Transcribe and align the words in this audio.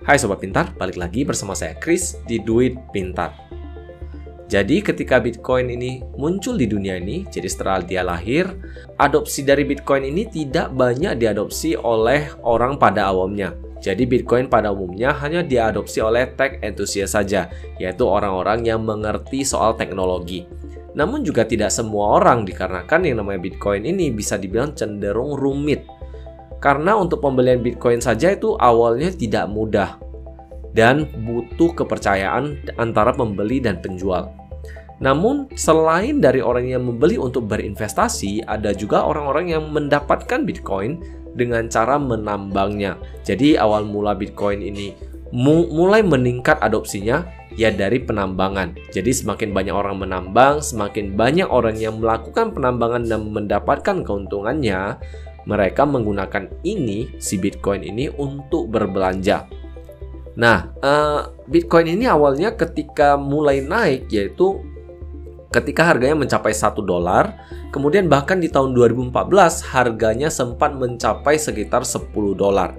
Hai 0.00 0.16
Sobat 0.16 0.40
Pintar, 0.40 0.72
balik 0.80 0.96
lagi 0.96 1.28
bersama 1.28 1.52
saya 1.52 1.76
Chris 1.76 2.16
di 2.24 2.40
Duit 2.40 2.72
Pintar. 2.88 3.36
Jadi 4.48 4.80
ketika 4.80 5.20
Bitcoin 5.20 5.68
ini 5.68 6.00
muncul 6.16 6.56
di 6.56 6.64
dunia 6.64 6.96
ini, 6.96 7.28
jadi 7.28 7.44
setelah 7.44 7.84
dia 7.84 8.00
lahir, 8.00 8.48
adopsi 8.96 9.44
dari 9.44 9.68
Bitcoin 9.68 10.08
ini 10.08 10.24
tidak 10.24 10.72
banyak 10.72 11.20
diadopsi 11.20 11.76
oleh 11.76 12.32
orang 12.40 12.80
pada 12.80 13.12
awamnya. 13.12 13.52
Jadi 13.84 14.08
Bitcoin 14.08 14.48
pada 14.48 14.72
umumnya 14.72 15.12
hanya 15.20 15.44
diadopsi 15.44 16.00
oleh 16.00 16.32
tech 16.32 16.64
enthusiast 16.64 17.12
saja, 17.12 17.52
yaitu 17.76 18.08
orang-orang 18.08 18.64
yang 18.64 18.80
mengerti 18.80 19.44
soal 19.44 19.76
teknologi. 19.76 20.48
Namun 20.96 21.28
juga 21.28 21.44
tidak 21.44 21.76
semua 21.76 22.16
orang 22.16 22.48
dikarenakan 22.48 23.04
yang 23.04 23.20
namanya 23.20 23.44
Bitcoin 23.44 23.84
ini 23.84 24.08
bisa 24.08 24.40
dibilang 24.40 24.72
cenderung 24.72 25.36
rumit 25.36 25.99
karena 26.60 26.92
untuk 26.94 27.24
pembelian 27.24 27.64
Bitcoin 27.64 28.04
saja 28.04 28.36
itu 28.36 28.54
awalnya 28.60 29.08
tidak 29.10 29.48
mudah 29.48 29.96
dan 30.76 31.08
butuh 31.26 31.74
kepercayaan 31.74 32.60
antara 32.78 33.10
pembeli 33.10 33.58
dan 33.58 33.80
penjual. 33.82 34.30
Namun, 35.00 35.48
selain 35.56 36.20
dari 36.20 36.44
orang 36.44 36.68
yang 36.68 36.84
membeli 36.84 37.16
untuk 37.16 37.48
berinvestasi, 37.48 38.44
ada 38.44 38.76
juga 38.76 39.00
orang-orang 39.00 39.56
yang 39.56 39.72
mendapatkan 39.72 40.44
Bitcoin 40.44 41.00
dengan 41.32 41.72
cara 41.72 41.96
menambangnya. 41.96 43.00
Jadi, 43.24 43.56
awal 43.56 43.88
mula 43.88 44.12
Bitcoin 44.12 44.60
ini 44.60 44.92
mu 45.32 45.62
mulai 45.70 46.02
meningkat 46.02 46.58
adopsinya 46.60 47.22
ya 47.56 47.72
dari 47.72 48.04
penambangan. 48.04 48.76
Jadi, 48.92 49.08
semakin 49.08 49.56
banyak 49.56 49.72
orang 49.72 50.04
menambang, 50.04 50.60
semakin 50.60 51.16
banyak 51.16 51.48
orang 51.48 51.80
yang 51.80 51.96
melakukan 51.96 52.52
penambangan 52.52 53.08
dan 53.08 53.24
mendapatkan 53.32 54.04
keuntungannya, 54.04 55.00
mereka 55.48 55.88
menggunakan 55.88 56.50
ini 56.66 57.16
si 57.16 57.40
Bitcoin 57.40 57.84
ini 57.84 58.08
untuk 58.12 58.68
berbelanja. 58.68 59.48
Nah, 60.38 60.72
uh, 60.80 61.32
Bitcoin 61.48 61.90
ini 61.90 62.06
awalnya 62.06 62.54
ketika 62.54 63.18
mulai 63.18 63.60
naik 63.60 64.08
yaitu 64.08 64.62
ketika 65.50 65.82
harganya 65.90 66.14
mencapai 66.14 66.54
1 66.54 66.80
dolar, 66.86 67.34
kemudian 67.74 68.06
bahkan 68.06 68.38
di 68.38 68.46
tahun 68.46 68.72
2014 68.72 69.74
harganya 69.74 70.30
sempat 70.30 70.72
mencapai 70.78 71.34
sekitar 71.36 71.82
10 71.82 72.38
dolar. 72.38 72.72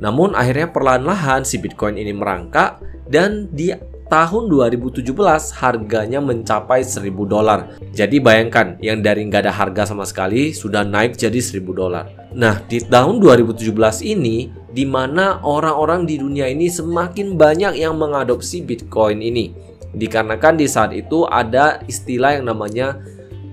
Namun 0.00 0.32
akhirnya 0.36 0.68
perlahan-lahan 0.68 1.44
si 1.44 1.60
Bitcoin 1.60 1.96
ini 1.96 2.12
merangkak 2.12 2.80
dan 3.08 3.48
di 3.52 3.72
tahun 4.10 4.50
2017 4.50 5.06
harganya 5.54 6.18
mencapai 6.18 6.82
1000 6.82 7.14
dolar. 7.30 7.78
Jadi 7.94 8.18
bayangkan 8.18 8.74
yang 8.82 8.98
dari 9.00 9.22
nggak 9.22 9.46
ada 9.46 9.54
harga 9.54 9.94
sama 9.94 10.02
sekali 10.02 10.50
sudah 10.50 10.82
naik 10.82 11.14
jadi 11.14 11.38
1000 11.38 11.62
dolar. 11.70 12.10
Nah 12.34 12.58
di 12.66 12.82
tahun 12.82 13.22
2017 13.22 13.70
ini 14.02 14.50
di 14.74 14.82
mana 14.82 15.38
orang-orang 15.46 16.10
di 16.10 16.18
dunia 16.18 16.50
ini 16.50 16.66
semakin 16.66 17.38
banyak 17.38 17.78
yang 17.78 17.94
mengadopsi 17.94 18.66
Bitcoin 18.66 19.22
ini. 19.22 19.54
Dikarenakan 19.94 20.54
di 20.58 20.66
saat 20.66 20.90
itu 20.90 21.26
ada 21.30 21.78
istilah 21.86 22.34
yang 22.34 22.50
namanya 22.50 22.98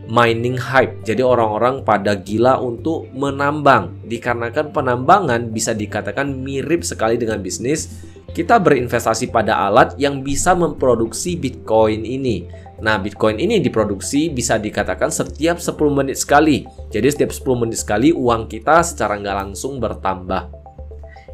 mining 0.09 0.58
hype. 0.58 1.05
Jadi 1.05 1.21
orang-orang 1.21 1.86
pada 1.86 2.17
gila 2.17 2.58
untuk 2.61 3.09
menambang. 3.14 3.94
Dikarenakan 4.09 4.73
penambangan 4.73 5.53
bisa 5.53 5.77
dikatakan 5.77 6.33
mirip 6.33 6.81
sekali 6.81 7.17
dengan 7.19 7.42
bisnis 7.42 8.05
kita 8.31 8.59
berinvestasi 8.59 9.31
pada 9.31 9.67
alat 9.67 9.95
yang 9.95 10.22
bisa 10.22 10.53
memproduksi 10.53 11.39
Bitcoin 11.39 12.03
ini. 12.03 12.47
Nah, 12.78 13.02
Bitcoin 13.02 13.42
ini 13.42 13.58
diproduksi 13.58 14.30
bisa 14.30 14.61
dikatakan 14.61 15.09
setiap 15.09 15.58
10 15.58 15.73
menit 15.89 16.22
sekali. 16.22 16.67
Jadi 16.94 17.08
setiap 17.09 17.33
10 17.33 17.61
menit 17.66 17.81
sekali 17.81 18.14
uang 18.14 18.45
kita 18.45 18.86
secara 18.86 19.17
nggak 19.17 19.38
langsung 19.38 19.81
bertambah. 19.81 20.53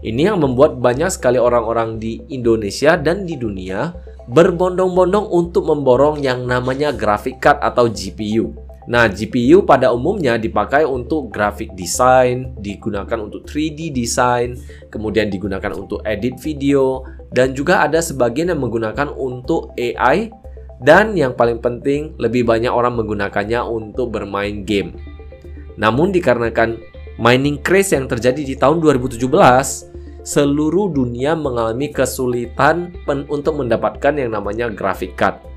Ini 0.04 0.36
yang 0.36 0.44
membuat 0.44 0.80
banyak 0.80 1.12
sekali 1.12 1.40
orang-orang 1.40 1.96
di 2.00 2.20
Indonesia 2.32 3.00
dan 3.00 3.24
di 3.24 3.40
dunia 3.40 3.96
berbondong-bondong 4.28 5.32
untuk 5.32 5.68
memborong 5.68 6.24
yang 6.24 6.48
namanya 6.48 6.96
graphic 6.96 7.44
card 7.44 7.60
atau 7.60 7.92
GPU. 7.92 8.63
Nah, 8.84 9.08
GPU 9.08 9.64
pada 9.64 9.96
umumnya 9.96 10.36
dipakai 10.36 10.84
untuk 10.84 11.32
graphic 11.32 11.72
design, 11.72 12.52
digunakan 12.60 13.16
untuk 13.16 13.48
3D 13.48 13.96
design, 13.96 14.60
kemudian 14.92 15.32
digunakan 15.32 15.72
untuk 15.72 16.04
edit 16.04 16.36
video, 16.44 17.08
dan 17.32 17.56
juga 17.56 17.80
ada 17.80 18.04
sebagian 18.04 18.52
yang 18.52 18.60
menggunakan 18.60 19.08
untuk 19.16 19.72
AI, 19.80 20.28
dan 20.84 21.16
yang 21.16 21.32
paling 21.32 21.64
penting, 21.64 22.12
lebih 22.20 22.44
banyak 22.44 22.68
orang 22.68 23.00
menggunakannya 23.00 23.64
untuk 23.64 24.12
bermain 24.20 24.68
game. 24.68 25.00
Namun 25.80 26.12
dikarenakan 26.12 26.76
mining 27.24 27.64
craze 27.64 27.96
yang 27.96 28.12
terjadi 28.12 28.44
di 28.44 28.56
tahun 28.60 28.84
2017, 28.84 29.16
seluruh 30.28 30.92
dunia 30.92 31.40
mengalami 31.40 31.88
kesulitan 31.88 32.92
untuk 33.32 33.64
mendapatkan 33.64 34.12
yang 34.12 34.36
namanya 34.36 34.68
graphic 34.68 35.16
card 35.16 35.53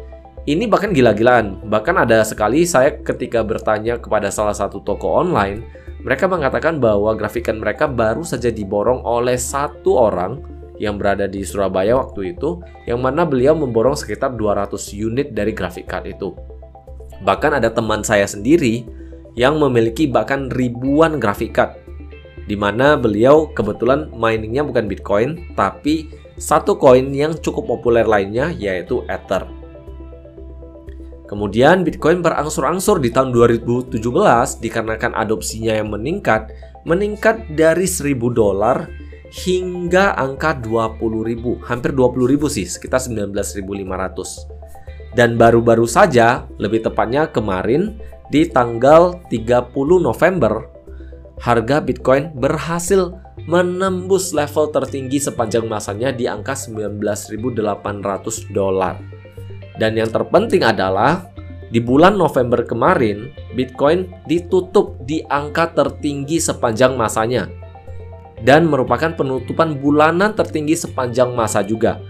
ini 0.46 0.64
bahkan 0.70 0.94
gila-gilaan. 0.94 1.58
Bahkan 1.66 2.06
ada 2.06 2.22
sekali 2.22 2.62
saya 2.62 3.02
ketika 3.02 3.42
bertanya 3.42 3.98
kepada 3.98 4.30
salah 4.30 4.54
satu 4.54 4.78
toko 4.78 5.18
online, 5.18 5.66
mereka 6.06 6.30
mengatakan 6.30 6.78
bahwa 6.78 7.18
grafikan 7.18 7.58
mereka 7.58 7.90
baru 7.90 8.22
saja 8.22 8.54
diborong 8.54 9.02
oleh 9.02 9.34
satu 9.34 9.98
orang 9.98 10.38
yang 10.78 11.02
berada 11.02 11.26
di 11.26 11.42
Surabaya 11.42 11.98
waktu 11.98 12.38
itu, 12.38 12.62
yang 12.86 13.02
mana 13.02 13.26
beliau 13.26 13.58
memborong 13.58 13.98
sekitar 13.98 14.38
200 14.38 14.78
unit 14.94 15.34
dari 15.34 15.50
grafik 15.50 15.90
card 15.90 16.06
itu. 16.06 16.30
Bahkan 17.26 17.58
ada 17.58 17.72
teman 17.74 18.06
saya 18.06 18.28
sendiri 18.28 18.86
yang 19.34 19.58
memiliki 19.58 20.06
bahkan 20.06 20.46
ribuan 20.52 21.18
grafik 21.18 21.58
card, 21.58 21.74
di 22.46 22.54
mana 22.54 22.94
beliau 22.94 23.50
kebetulan 23.50 24.14
miningnya 24.14 24.62
bukan 24.62 24.86
Bitcoin, 24.86 25.30
tapi 25.58 26.06
satu 26.38 26.78
koin 26.78 27.10
yang 27.10 27.34
cukup 27.34 27.66
populer 27.66 28.06
lainnya 28.06 28.54
yaitu 28.54 29.02
Ether. 29.10 29.65
Kemudian 31.26 31.82
Bitcoin 31.82 32.22
berangsur-angsur 32.22 33.02
di 33.02 33.10
tahun 33.10 33.34
2017 33.34 33.98
dikarenakan 34.62 35.18
adopsinya 35.18 35.74
yang 35.74 35.90
meningkat, 35.90 36.54
meningkat 36.86 37.50
dari 37.50 37.90
1000 37.90 38.30
dolar 38.30 38.86
hingga 39.44 40.14
angka 40.14 40.54
20.000, 40.62 41.66
hampir 41.66 41.90
20.000 41.90 42.46
sih, 42.46 42.66
sekitar 42.70 43.02
19.500. 43.02 45.18
Dan 45.18 45.34
baru-baru 45.34 45.88
saja, 45.88 46.46
lebih 46.62 46.86
tepatnya 46.86 47.26
kemarin 47.26 47.98
di 48.30 48.46
tanggal 48.46 49.18
30 49.26 49.74
November, 49.98 50.70
harga 51.42 51.82
Bitcoin 51.82 52.38
berhasil 52.38 53.18
menembus 53.50 54.30
level 54.30 54.70
tertinggi 54.70 55.18
sepanjang 55.20 55.66
masanya 55.66 56.14
di 56.14 56.30
angka 56.30 56.54
19.800 56.54 58.54
dolar. 58.54 59.15
Dan 59.76 59.96
yang 59.96 60.08
terpenting 60.08 60.64
adalah 60.64 61.28
di 61.68 61.82
bulan 61.82 62.16
November 62.16 62.64
kemarin, 62.64 63.28
Bitcoin 63.52 64.08
ditutup 64.24 64.96
di 65.04 65.20
angka 65.26 65.74
tertinggi 65.74 66.38
sepanjang 66.38 66.94
masanya 66.94 67.50
dan 68.44 68.68
merupakan 68.68 69.16
penutupan 69.16 69.80
bulanan 69.80 70.36
tertinggi 70.36 70.76
sepanjang 70.76 71.32
masa 71.32 71.64
juga. 71.64 72.00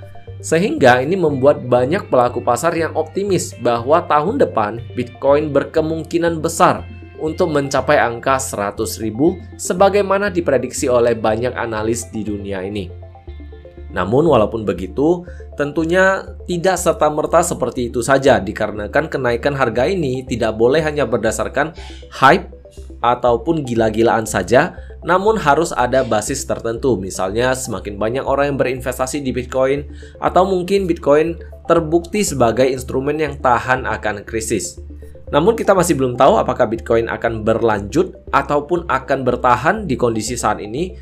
Sehingga 0.42 1.00
ini 1.00 1.16
membuat 1.16 1.64
banyak 1.64 2.12
pelaku 2.12 2.44
pasar 2.44 2.76
yang 2.76 2.92
optimis 2.92 3.56
bahwa 3.64 4.04
tahun 4.04 4.36
depan 4.36 4.78
Bitcoin 4.92 5.50
berkemungkinan 5.50 6.44
besar 6.44 6.84
untuk 7.16 7.48
mencapai 7.56 7.96
angka 7.96 8.36
100 8.36 9.00
ribu 9.00 9.40
sebagaimana 9.56 10.28
diprediksi 10.28 10.92
oleh 10.92 11.16
banyak 11.16 11.56
analis 11.56 12.12
di 12.12 12.20
dunia 12.20 12.60
ini. 12.60 13.05
Namun 13.94 14.26
walaupun 14.26 14.66
begitu, 14.66 15.24
tentunya 15.54 16.26
tidak 16.46 16.76
serta-merta 16.76 17.42
seperti 17.46 17.88
itu 17.88 18.02
saja 18.02 18.42
dikarenakan 18.42 19.06
kenaikan 19.06 19.54
harga 19.54 19.86
ini 19.86 20.26
tidak 20.26 20.58
boleh 20.58 20.82
hanya 20.82 21.06
berdasarkan 21.06 21.72
hype 22.10 22.50
ataupun 23.00 23.62
gila-gilaan 23.62 24.26
saja, 24.26 24.74
namun 25.06 25.38
harus 25.38 25.70
ada 25.70 26.02
basis 26.02 26.42
tertentu. 26.44 26.98
Misalnya 26.98 27.54
semakin 27.54 27.94
banyak 27.94 28.24
orang 28.26 28.54
yang 28.54 28.58
berinvestasi 28.58 29.22
di 29.22 29.30
Bitcoin 29.30 29.86
atau 30.18 30.42
mungkin 30.48 30.90
Bitcoin 30.90 31.38
terbukti 31.70 32.26
sebagai 32.26 32.66
instrumen 32.66 33.18
yang 33.20 33.38
tahan 33.38 33.86
akan 33.86 34.26
krisis. 34.26 34.82
Namun 35.26 35.58
kita 35.58 35.74
masih 35.74 35.98
belum 35.98 36.14
tahu 36.14 36.38
apakah 36.38 36.70
Bitcoin 36.70 37.10
akan 37.10 37.42
berlanjut 37.42 38.14
ataupun 38.30 38.86
akan 38.86 39.18
bertahan 39.26 39.76
di 39.90 39.98
kondisi 39.98 40.38
saat 40.38 40.62
ini 40.62 40.94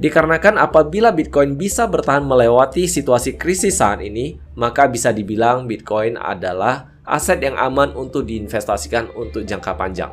Dikarenakan 0.00 0.56
apabila 0.56 1.12
Bitcoin 1.12 1.60
bisa 1.60 1.84
bertahan 1.84 2.24
melewati 2.24 2.88
situasi 2.88 3.36
krisis 3.36 3.84
saat 3.84 4.00
ini, 4.00 4.40
maka 4.56 4.88
bisa 4.88 5.12
dibilang 5.12 5.68
Bitcoin 5.68 6.16
adalah 6.16 6.88
aset 7.04 7.44
yang 7.44 7.60
aman 7.60 7.92
untuk 7.92 8.24
diinvestasikan 8.24 9.12
untuk 9.12 9.44
jangka 9.44 9.76
panjang. 9.76 10.08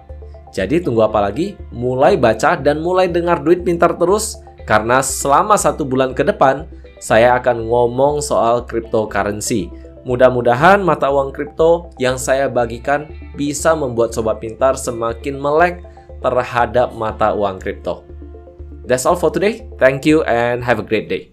Jadi 0.52 0.84
tunggu 0.84 1.08
apa 1.08 1.24
lagi? 1.32 1.56
Mulai 1.72 2.20
baca 2.20 2.60
dan 2.60 2.84
mulai 2.84 3.08
dengar 3.08 3.40
duit 3.40 3.64
pintar 3.64 3.96
terus 3.96 4.44
karena 4.68 5.00
selama 5.00 5.56
satu 5.56 5.88
bulan 5.88 6.12
ke 6.12 6.28
depan 6.28 6.68
saya 7.00 7.40
akan 7.40 7.72
ngomong 7.72 8.20
soal 8.20 8.68
cryptocurrency. 8.68 9.72
Mudah-mudahan 10.04 10.84
mata 10.84 11.08
uang 11.12 11.32
kripto 11.32 11.92
yang 12.00 12.20
saya 12.20 12.52
bagikan 12.52 13.08
bisa 13.40 13.72
membuat 13.72 14.12
sobat 14.12 14.44
pintar 14.44 14.76
semakin 14.76 15.36
melek 15.40 15.84
terhadap 16.20 16.96
mata 16.96 17.32
uang 17.32 17.60
kripto. 17.60 18.17
That's 18.88 19.06
all 19.06 19.18
for 19.18 19.30
today. 19.30 19.68
Thank 19.78 20.06
you 20.06 20.24
and 20.24 20.64
have 20.64 20.80
a 20.80 20.84
great 20.84 21.10
day. 21.10 21.26